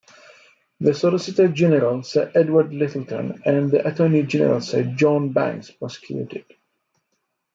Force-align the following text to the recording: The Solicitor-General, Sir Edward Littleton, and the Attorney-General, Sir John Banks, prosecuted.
The 0.79 0.95
Solicitor-General, 0.95 2.01
Sir 2.01 2.31
Edward 2.33 2.73
Littleton, 2.73 3.43
and 3.45 3.69
the 3.69 3.85
Attorney-General, 3.87 4.59
Sir 4.61 4.83
John 4.95 5.31
Banks, 5.31 5.69
prosecuted. 5.69 6.45